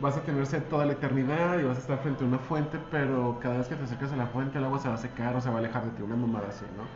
[0.00, 2.78] vas a tener sed toda la eternidad y vas a estar frente a una fuente,
[2.90, 5.36] pero cada vez que te acercas a la fuente el agua se va a secar
[5.36, 6.90] o se va a alejar de ti, una mamada así, ¿no?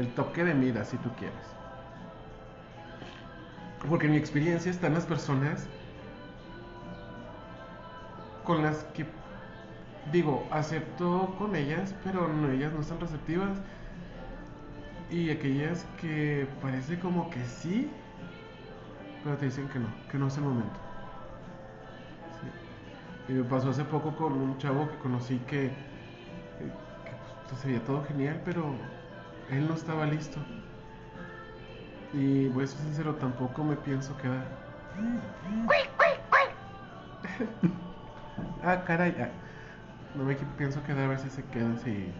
[0.00, 1.56] El toque de mira, si tú quieres.
[3.88, 5.68] Porque en mi experiencia están las personas
[8.44, 9.06] con las que
[10.12, 13.58] digo, acepto con ellas, pero no, ellas no están receptivas.
[15.10, 17.90] Y aquellas que parece como que sí,
[19.28, 20.80] pero te dicen que no, que no es el momento.
[23.28, 25.70] Y me pasó hace poco con un chavo que conocí que,
[27.46, 28.74] pues, se veía todo genial, pero
[29.50, 30.40] él no estaba listo.
[32.14, 34.46] Y voy a ser sincero, tampoco me pienso quedar.
[38.62, 39.14] ah, caray.
[39.20, 39.28] ah,
[40.14, 42.14] No me pienso quedar a ver si se queda si.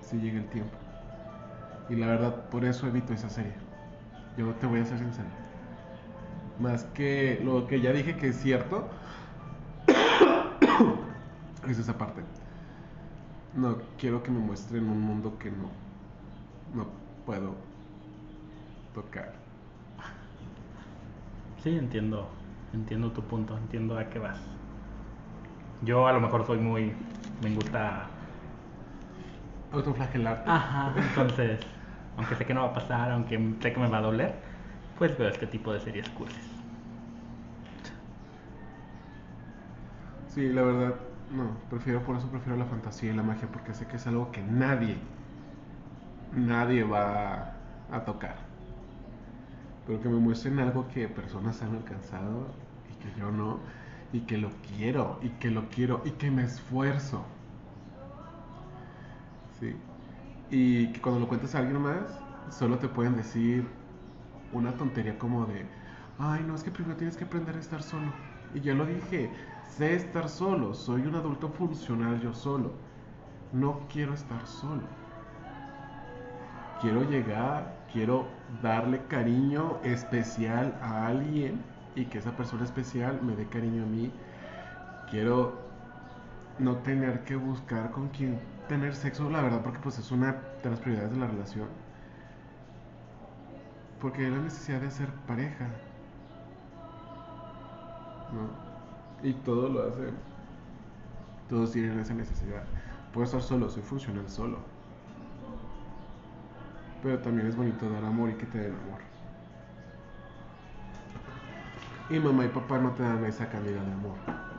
[0.00, 0.82] Si llega el tiempo.
[1.88, 3.54] Y la verdad, por eso evito esa serie.
[4.36, 5.28] Yo te voy a ser sincero.
[6.58, 8.88] Más que lo que ya dije que es cierto.
[11.68, 12.22] es esa parte.
[13.54, 15.82] No quiero que me muestren un mundo que no
[16.74, 16.86] no
[17.26, 17.54] puedo
[18.94, 19.32] tocar.
[21.62, 22.28] Sí, entiendo,
[22.72, 24.38] entiendo tu punto, entiendo a qué vas.
[25.82, 26.92] Yo a lo mejor soy muy,
[27.42, 28.06] me gusta,
[29.72, 30.50] Autoflagelarte.
[30.50, 31.60] ajá, entonces,
[32.16, 34.34] aunque sé que no va a pasar, aunque sé que me va a doler,
[34.98, 36.50] pues veo este tipo de series cursis.
[40.26, 40.94] Sí, la verdad,
[41.30, 44.30] no, prefiero, por eso prefiero la fantasía y la magia, porque sé que es algo
[44.32, 44.96] que nadie,
[46.32, 47.54] nadie va
[47.90, 48.36] a tocar.
[49.86, 52.54] Pero que me muestren algo que personas han alcanzado
[52.90, 53.60] y que yo no,
[54.12, 57.24] y que lo quiero, y que lo quiero, y que me esfuerzo.
[59.60, 59.76] Sí.
[60.52, 63.66] Y que cuando lo cuentas a alguien más, solo te pueden decir
[64.52, 65.64] una tontería como de,
[66.18, 68.12] ay, no, es que primero tienes que aprender a estar solo.
[68.54, 69.30] Y ya lo dije,
[69.66, 72.74] sé estar solo, soy un adulto funcional yo solo.
[73.50, 74.82] No quiero estar solo.
[76.82, 78.26] Quiero llegar, quiero
[78.60, 84.12] darle cariño especial a alguien y que esa persona especial me dé cariño a mí.
[85.10, 85.62] Quiero
[86.58, 88.38] no tener que buscar con quién
[88.68, 91.68] tener sexo, la verdad, porque pues es una de las prioridades de la relación.
[94.00, 95.66] Porque hay la necesidad de hacer pareja.
[98.32, 99.28] ¿No?
[99.28, 100.10] Y todo lo hace.
[101.48, 102.64] Todos tienen esa necesidad.
[103.12, 104.58] Puedo estar solo, soy funcional solo.
[107.02, 109.00] Pero también es bonito dar amor y que te den amor.
[112.10, 114.51] Y mamá y papá no te dan esa calidad de amor.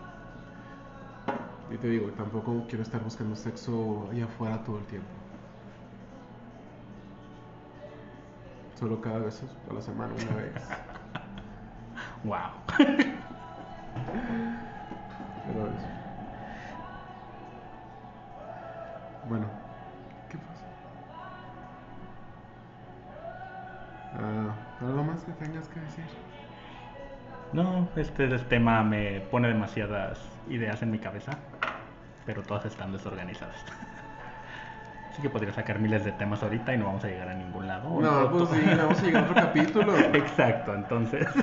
[1.74, 5.10] Y te digo, tampoco quiero estar buscando sexo allá afuera todo el tiempo.
[8.76, 10.54] Solo cada vez a la semana, una vez.
[12.24, 12.52] Wow.
[15.46, 15.90] Pero eso.
[19.24, 19.48] Bueno,
[20.30, 20.66] ¿qué pasa?
[24.14, 26.06] Ah, ¿Algo más que tengas que decir?
[27.54, 31.38] No, este, este tema me pone demasiadas ideas en mi cabeza,
[32.26, 33.56] pero todas están desorganizadas.
[35.12, 37.68] Así que podría sacar miles de temas ahorita y no vamos a llegar a ningún
[37.68, 37.88] lado.
[38.02, 39.96] No, pues sí, vamos a llegar a otro capítulo.
[39.98, 41.28] Exacto, entonces.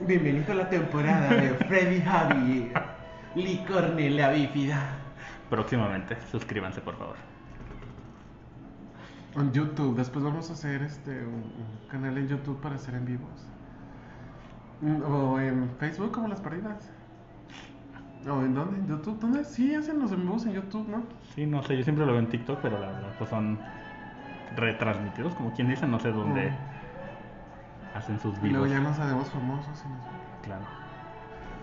[0.00, 2.72] Bienvenido a la temporada de Freddy Javi,
[3.36, 4.80] Licornelia bífida.
[5.48, 7.16] Próximamente, suscríbanse por favor.
[9.36, 13.04] En YouTube, después vamos a hacer este un, un canal en YouTube para hacer en
[13.06, 13.46] vivos.
[14.80, 16.90] Mm, O en Facebook como las perdidas.
[18.24, 18.78] No, ¿en dónde?
[18.78, 19.20] ¿En YouTube?
[19.20, 19.44] ¿Dónde?
[19.44, 21.02] Sí, hacen los en vivos en YouTube, ¿no?
[21.34, 23.58] Sí, no sé, yo siempre lo veo en TikTok, pero la verdad, pues son
[24.54, 26.52] retransmitidos, como quien dice, no sé dónde
[27.94, 28.70] hacen sus Y luego vivos.
[28.70, 29.84] ya nos hacemos famosos.
[29.84, 29.98] y nos-
[30.42, 30.66] Claro.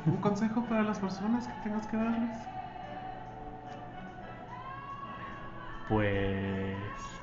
[0.06, 2.50] Un consejo para las personas que tengas que darles.
[5.88, 7.21] Pues.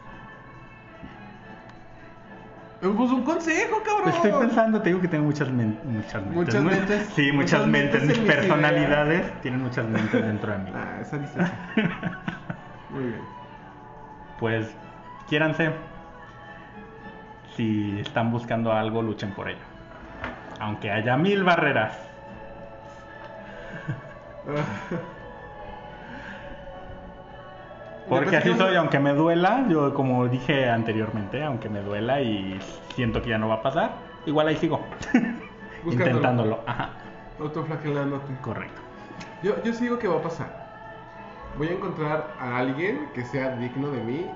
[2.80, 4.02] Pues un consejo, cabrón.
[4.04, 6.34] Pues estoy pensando, te digo que tengo muchas, men- muchas mentes.
[6.36, 7.06] Muchas Mu- mentes.
[7.16, 7.92] Sí, muchas, Muchas mentes.
[8.02, 10.70] mentes Mis en mis personalidades tienen muchas mentes dentro de mí.
[10.74, 11.38] Ah, esa dice.
[12.90, 13.20] Muy bien.
[14.38, 14.70] Pues,
[15.28, 15.72] quiéranse.
[17.56, 19.58] Si están buscando algo, luchen por ello.
[20.60, 21.98] Aunque haya mil barreras.
[28.08, 32.58] Porque así soy, aunque me duela, yo como dije anteriormente, aunque me duela y
[32.94, 34.88] siento que ya no va a pasar, igual ahí sigo.
[35.84, 36.64] Intentándolo.
[36.66, 36.90] Ajá,
[37.38, 38.34] Autoflagelándote.
[38.40, 38.80] correcto.
[39.42, 40.68] Yo, yo sí digo que va a pasar.
[41.56, 44.34] Voy a encontrar a alguien que sea digno de mí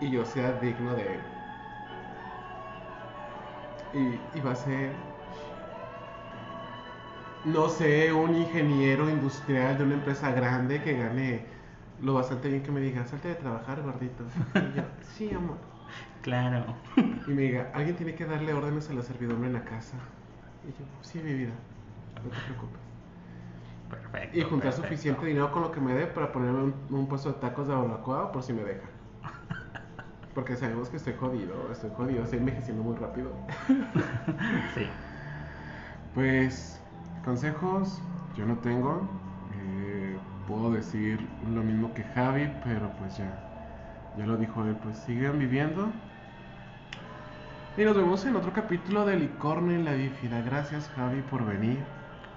[0.00, 1.20] y yo sea digno de él.
[3.92, 4.96] Y, y va a ser,
[7.44, 11.46] no sé, un ingeniero industrial de una empresa grande que gane
[12.02, 14.26] lo bastante bien que me diga, salte de trabajar, gordito.
[14.60, 15.58] Y yo, sí, amor.
[16.22, 16.76] Claro.
[17.26, 19.98] Y me diga, alguien tiene que darle órdenes a la servidumbre en la casa.
[20.62, 21.54] Y yo, sí, mi vida,
[22.22, 22.80] no te preocupes.
[23.88, 24.38] Perfecto.
[24.38, 24.82] Y juntar perfecto.
[24.82, 27.74] suficiente dinero con lo que me dé para ponerme un, un puesto de tacos de
[27.74, 28.88] barbacoa por si me deja.
[30.34, 33.46] Porque sabemos que estoy jodido, estoy jodido, estoy envejeciendo muy rápido.
[34.74, 34.92] Sí.
[36.14, 36.80] Pues,
[37.24, 38.02] consejos,
[38.34, 39.21] yo no tengo.
[40.52, 41.18] Puedo decir
[41.50, 43.32] lo mismo que Javi, pero pues ya,
[44.18, 45.90] ya lo dijo él, pues sigan viviendo.
[47.78, 50.42] Y nos vemos en otro capítulo de Licorne y la Bífida.
[50.42, 51.78] Gracias Javi por venir.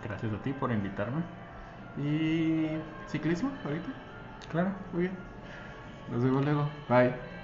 [0.01, 1.23] Gracias a ti por invitarme.
[1.97, 2.67] Y
[3.09, 3.89] ciclismo ahorita.
[4.49, 4.71] Claro.
[4.93, 5.13] Muy bien.
[6.09, 6.69] Nos vemos luego.
[6.87, 7.34] Bye.